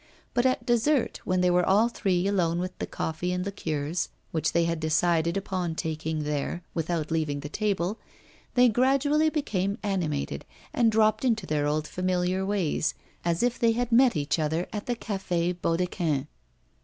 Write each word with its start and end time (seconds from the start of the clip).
But 0.33 0.47
at 0.47 0.65
dessert, 0.65 1.21
when 1.25 1.41
they 1.41 1.51
were 1.51 1.63
all 1.63 1.87
three 1.87 2.25
alone 2.25 2.57
with 2.57 2.75
the 2.79 2.87
coffee 2.87 3.31
and 3.31 3.45
liqueurs, 3.45 4.09
which 4.31 4.51
they 4.51 4.63
had 4.65 4.79
decided 4.79 5.37
upon 5.37 5.75
taking 5.75 6.23
there, 6.23 6.63
without 6.73 7.11
leaving 7.11 7.41
the 7.41 7.49
table, 7.49 7.99
they 8.55 8.67
gradually 8.67 9.29
became 9.29 9.77
animated, 9.83 10.43
and 10.73 10.91
dropped 10.91 11.23
into 11.23 11.45
their 11.45 11.67
old 11.67 11.87
familiar 11.87 12.43
ways, 12.43 12.95
as 13.23 13.43
if 13.43 13.59
they 13.59 13.73
had 13.73 13.91
met 13.91 14.15
each 14.15 14.39
other 14.39 14.67
at 14.73 14.87
the 14.87 14.95
Café 14.95 15.53
Baudequin. 15.61 16.25